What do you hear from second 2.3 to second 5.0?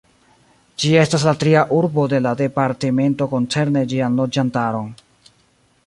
departemento koncerne ĝian loĝantaron.